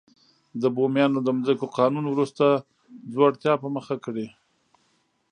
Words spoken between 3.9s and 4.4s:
کړې.